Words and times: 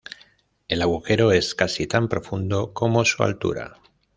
El 0.67 0.81
agujero 0.81 1.31
es 1.31 1.53
casi 1.53 1.85
tan 1.85 2.09
profundo 2.09 2.73
como 2.73 3.05
su 3.05 3.21
altura. 3.21 3.75